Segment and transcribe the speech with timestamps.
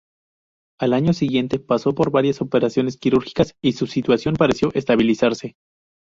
[0.79, 5.57] Al año siguiente, pasó por varias operaciones quirúrgicas y su situación pareció estabilizarse.